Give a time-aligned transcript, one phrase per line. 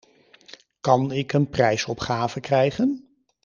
[0.81, 3.09] Kan ik een prijsopgave krijgen?